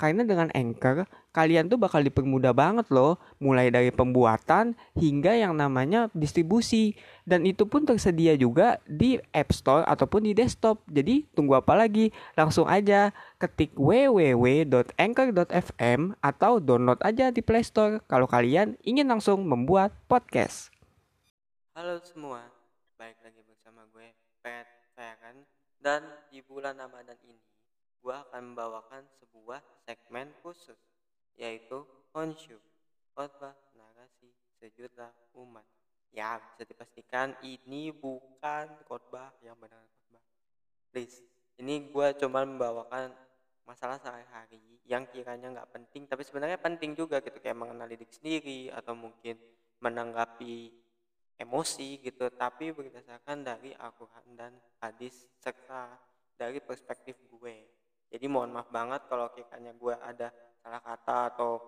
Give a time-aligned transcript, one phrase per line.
[0.00, 1.04] Karena dengan Anchor,
[1.36, 6.96] kalian tuh bakal dipermudah banget loh, mulai dari pembuatan hingga yang namanya distribusi.
[7.28, 10.80] Dan itu pun tersedia juga di App Store ataupun di desktop.
[10.88, 12.16] Jadi tunggu apa lagi?
[12.32, 19.92] Langsung aja ketik www.anchor.fm atau download aja di Play Store kalau kalian ingin langsung membuat
[20.08, 20.72] podcast.
[21.76, 22.48] Halo semua,
[22.96, 24.64] baik lagi bersama gue Pet
[24.96, 25.44] Feren
[25.76, 27.49] dan di bulan Ramadan ini
[28.00, 30.78] gue akan membawakan sebuah segmen khusus
[31.36, 32.58] yaitu Honshu
[33.14, 35.62] khotbah narasi sejuta umat.
[36.10, 40.24] Ya bisa dipastikan ini bukan khotbah yang benar khotbah.
[40.90, 41.22] Please
[41.60, 43.12] ini gue cuma membawakan
[43.68, 48.60] masalah sehari-hari yang kiranya nggak penting tapi sebenarnya penting juga gitu kayak mengenali diri sendiri
[48.74, 49.38] atau mungkin
[49.78, 50.72] menanggapi
[51.38, 55.94] emosi gitu tapi berdasarkan dari Al-Quran dan hadis serta
[56.34, 57.79] dari perspektif gue
[58.10, 61.62] jadi mohon maaf banget kalau kiranya gue ada salah kata atau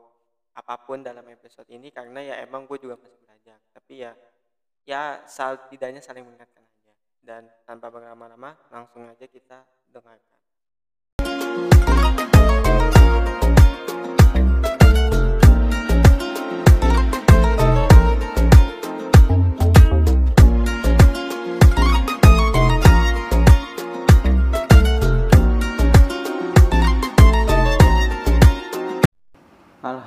[0.52, 3.58] apa pun dalam episode ini karena ya emang gue juga masih belajar.
[3.70, 4.12] Tapi ya
[4.82, 5.22] ya
[5.70, 6.92] tidaknya saling mengingatkan aja.
[7.22, 10.41] Dan tanpa berlama-lama langsung aja kita dengarkan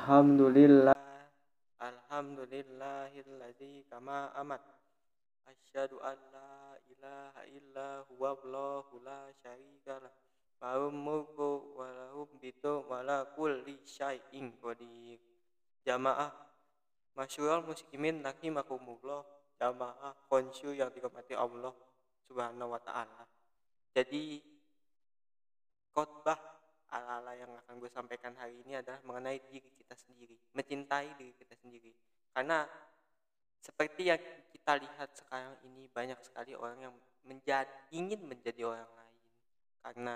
[0.05, 0.93] Alhamdulillah.
[1.81, 4.61] Alhamdulillahilladzi kama amat.
[5.49, 10.13] Asyhadu an la ilaha illa huwa Allahu la syarikalah
[10.61, 11.73] Lahum mulku
[12.37, 13.25] bitu wa la
[13.81, 15.17] syai'in qadir.
[15.81, 16.29] Jamaah
[17.17, 19.25] Masyurul muslimin rahimakumullah
[19.57, 21.73] Jamaah konsyu yang dirahmati Allah
[22.29, 23.25] Subhanahu wa taala.
[23.89, 24.37] Jadi
[25.97, 26.54] khotbah
[26.95, 31.55] ala-ala yang akan gue sampaikan hari ini adalah mengenai diri kita sendiri, mencintai diri kita
[31.59, 31.91] sendiri.
[32.31, 32.63] Karena
[33.59, 34.21] seperti yang
[34.53, 36.95] kita lihat sekarang ini banyak sekali orang yang
[37.25, 39.23] menjadi ingin menjadi orang lain
[39.81, 40.15] karena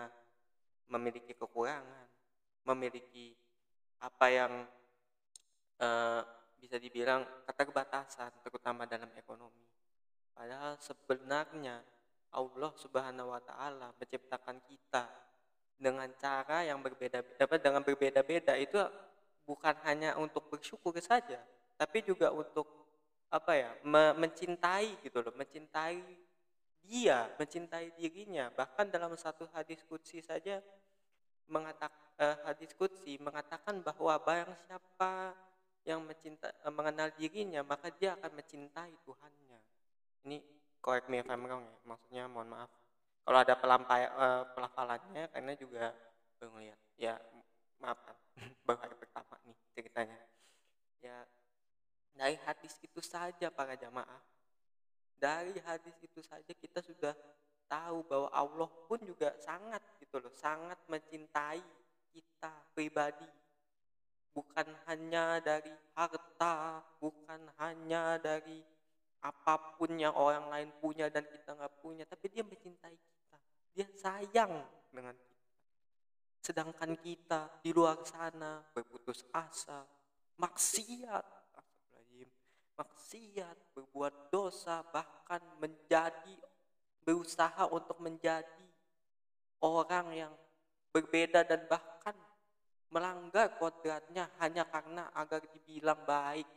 [0.90, 2.08] memiliki kekurangan,
[2.66, 3.34] memiliki
[4.00, 4.54] apa yang
[5.82, 6.22] uh,
[6.60, 9.66] bisa dibilang keterbatasan terutama dalam ekonomi.
[10.36, 11.82] Padahal sebenarnya
[12.36, 15.29] Allah Subhanahu wa taala menciptakan kita
[15.80, 18.78] dengan cara yang berbeda dapat dengan berbeda-beda itu
[19.48, 21.40] bukan hanya untuk bersyukur saja
[21.80, 22.68] tapi juga untuk
[23.32, 26.02] apa ya me mencintai gitu loh mencintai
[26.90, 28.50] dia mencintai dirinya.
[28.50, 30.58] Bahkan dalam satu hadis kutsi saja
[31.46, 35.38] mengatakan eh, hadis kutsi mengatakan bahwa barang siapa
[35.86, 39.60] yang mencinta eh, mengenal dirinya maka dia akan mencintai Tuhannya.
[40.26, 40.38] Ini
[40.82, 42.74] correct me if I'm wrong ya maksudnya mohon maaf
[43.24, 45.94] kalau ada pelampai uh, pelafalannya karena juga
[46.40, 46.80] baru ngeliat.
[47.00, 47.16] Ya
[47.80, 48.00] maaf
[48.66, 50.20] baru hari pertama nih ceritanya.
[51.00, 51.18] Ya
[52.16, 54.22] dari hadis itu saja para jamaah.
[55.20, 57.16] Dari hadis itu saja kita sudah
[57.70, 61.62] tahu bahwa Allah pun juga sangat gitu loh sangat mencintai
[62.12, 63.28] kita pribadi.
[64.34, 68.64] Bukan hanya dari harta bukan hanya dari
[69.20, 73.20] apa pun yang orang lain punya dan kita nggak punya tapi dia mencintai kita
[73.74, 74.54] dia sayang
[74.92, 75.48] dengan kita.
[76.40, 79.86] Sedangkan kita di luar sana berputus asa,
[80.40, 81.26] maksiat,
[82.80, 86.36] maksiat, berbuat dosa, bahkan menjadi
[87.04, 88.68] berusaha untuk menjadi
[89.64, 90.34] orang yang
[90.96, 92.16] berbeda dan bahkan
[92.90, 96.48] melanggar kodratnya hanya karena agar dibilang baik.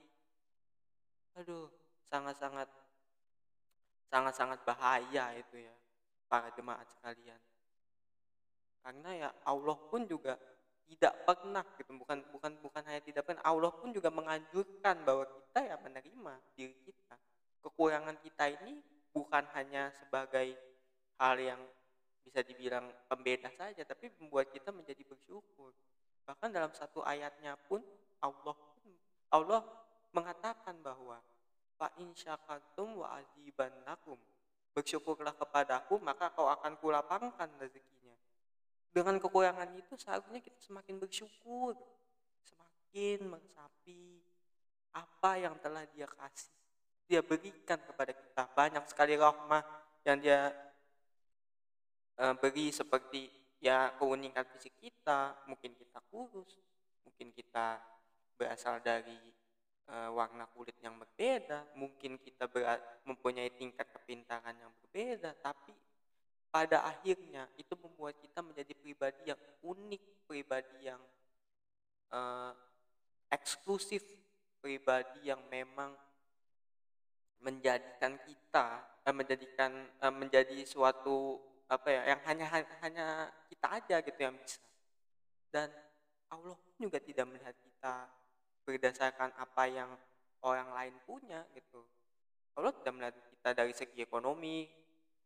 [1.38, 1.68] Aduh,
[2.12, 2.68] sangat-sangat
[4.12, 5.72] sangat-sangat bahaya itu ya
[6.28, 7.40] para jemaat sekalian.
[8.84, 10.36] Karena ya Allah pun juga
[10.92, 15.60] tidak pernah gitu bukan bukan bukan hanya tidak pernah Allah pun juga menganjurkan bahwa kita
[15.64, 17.16] ya menerima diri kita
[17.64, 18.76] kekurangan kita ini
[19.08, 20.52] bukan hanya sebagai
[21.16, 21.60] hal yang
[22.20, 25.72] bisa dibilang pembeda saja tapi membuat kita menjadi bersyukur
[26.28, 27.80] bahkan dalam satu ayatnya pun
[28.20, 28.56] Allah
[29.32, 29.64] Allah
[30.12, 31.16] mengatakan bahwa
[31.82, 34.14] fa in syakartum wa azibannakum
[34.70, 38.14] bersyukurlah kepadaku maka kau akan kulapangkan rezekinya.
[38.94, 41.74] Dengan kekurangan itu seharusnya kita semakin bersyukur.
[42.46, 44.22] Semakin mensapi
[44.94, 46.54] apa yang telah dia kasih.
[47.10, 48.42] Dia berikan kepada kita.
[48.54, 49.66] Banyak sekali rahmah
[50.06, 50.54] yang dia
[52.22, 53.26] uh, beri seperti
[53.58, 55.34] ya keunikan fisik kita.
[55.50, 56.62] Mungkin kita kurus
[57.02, 57.82] mungkin kita
[58.38, 59.41] berasal dari
[59.88, 62.46] uh, warna kulit yang berbeda mungkin kita
[63.06, 65.74] mempunyai tingkat kepintaran yang berbeda tapi
[66.52, 71.00] pada akhirnya itu membuat kita menjadi pribadi yang unik pribadi yang
[72.12, 72.52] uh,
[73.32, 74.04] eksklusif
[74.60, 75.96] pribadi yang memang
[77.42, 79.72] menjadikan kita uh, menjadikan
[80.04, 82.46] uh, menjadi suatu apa ya yang hanya
[82.84, 83.06] hanya
[83.48, 84.60] kita aja gitu yang bisa.
[85.48, 85.72] Dan
[86.28, 87.94] Allah juga tidak melihat kita
[88.62, 89.90] berdasarkan apa yang
[90.42, 91.82] orang lain punya gitu.
[92.58, 94.68] Allah tidak melihat kita dari segi ekonomi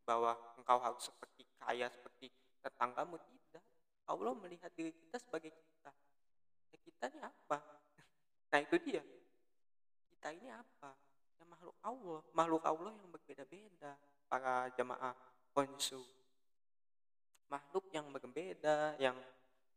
[0.07, 2.31] bahwa engkau harus seperti kaya seperti
[2.63, 3.63] tetanggamu tidak
[4.07, 5.91] Allah melihat diri kita sebagai kita.
[6.71, 7.57] Ya, kita ini apa?
[8.51, 9.03] Nah itu dia.
[10.07, 10.95] Kita ini apa?
[11.35, 12.21] Ya makhluk Allah.
[12.31, 13.91] Makhluk Allah yang berbeda-beda
[14.31, 15.11] para jamaah
[15.51, 15.99] konsu
[17.47, 19.15] makhluk yang berbeda yang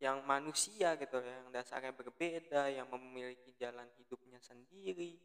[0.00, 5.20] yang manusia gitu yang dasarnya berbeda yang memiliki jalan hidupnya sendiri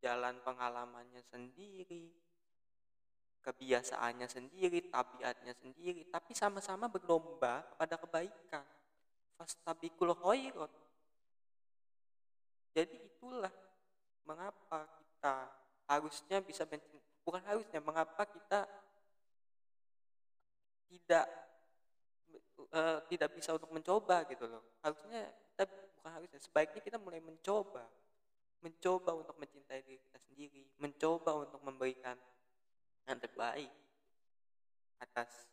[0.00, 2.26] jalan pengalamannya sendiri
[3.46, 8.66] kebiasaannya sendiri, tabiatnya sendiri, tapi sama-sama berlomba kepada kebaikan.
[9.38, 10.72] Fastabikul khairat.
[12.74, 13.54] Jadi itulah
[14.26, 15.36] mengapa kita
[15.86, 16.66] harusnya bisa
[17.22, 18.66] bukan harusnya mengapa kita
[20.90, 21.45] tidak
[22.76, 24.60] uh, tidak bisa untuk mencoba gitu loh.
[24.84, 25.64] Harusnya kita
[25.96, 27.88] bukan harusnya sebaiknya kita mulai mencoba.
[28.60, 32.16] Mencoba untuk mencintai diri kita sendiri, mencoba untuk memberikan
[33.06, 33.70] yang terbaik
[34.98, 35.46] atas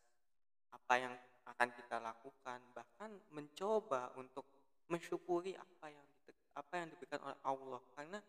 [0.72, 1.14] apa yang
[1.56, 2.60] akan kita lakukan.
[2.74, 4.48] Bahkan mencoba untuk
[4.88, 6.08] mensyukuri apa yang
[6.54, 7.82] apa yang diberikan oleh Allah.
[7.94, 8.20] Karena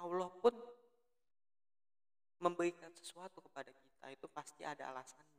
[0.00, 0.54] Allah pun
[2.42, 5.32] memberikan sesuatu kepada kita itu pasti ada alasannya.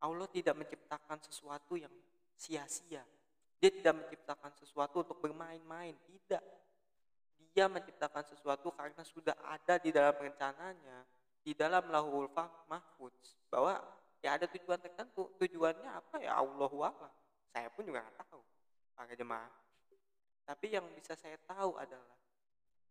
[0.00, 1.92] Allah tidak menciptakan sesuatu yang
[2.44, 3.00] sia-sia.
[3.56, 5.96] Dia tidak menciptakan sesuatu untuk bermain-main.
[5.96, 6.44] Tidak.
[7.56, 11.06] Dia menciptakan sesuatu karena sudah ada di dalam rencananya
[11.44, 12.24] di dalam lahul
[12.68, 13.12] mahfud
[13.52, 13.76] bahwa
[14.24, 15.32] ya ada tujuan tertentu.
[15.40, 16.16] Tujuannya apa?
[16.20, 17.10] Ya Allah wala
[17.52, 18.40] saya pun juga nggak tahu.
[18.96, 19.52] Para jemaah.
[20.44, 22.16] Tapi yang bisa saya tahu adalah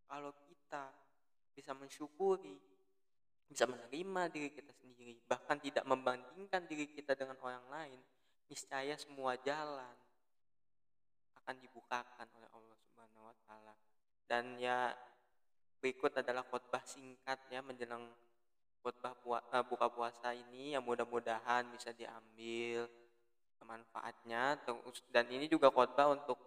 [0.09, 0.89] kalau kita
[1.53, 2.57] bisa mensyukuri
[3.45, 8.00] bisa menerima diri kita sendiri bahkan tidak membandingkan diri kita dengan orang lain
[8.48, 9.95] niscaya semua jalan
[11.44, 13.74] akan dibukakan oleh Allah Subhanahu wa taala.
[14.28, 14.95] Dan ya
[15.84, 18.07] berikut adalah khotbah singkat ya menjelang
[18.80, 22.88] khutbah uh, buka puasa ini yang mudah-mudahan bisa diambil
[23.63, 24.60] manfaatnya.
[25.12, 26.39] Dan ini juga khotbah untuk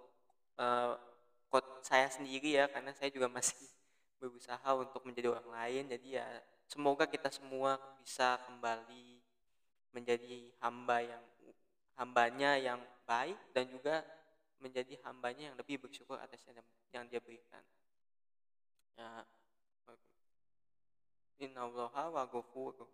[0.60, 0.96] uh,
[1.80, 3.60] saya sendiri ya karena saya juga masih
[4.20, 5.84] berusaha untuk menjadi orang lain.
[5.92, 6.26] Jadi ya
[6.68, 9.20] semoga kita semua bisa kembali
[9.92, 11.24] menjadi hamba yang
[11.96, 14.04] hambanya yang baik dan juga
[14.60, 17.60] menjadi hambanya yang lebih bersyukur atas yang, dia berikan
[18.96, 19.24] ya
[21.36, 22.88] Inna wa ghafurur.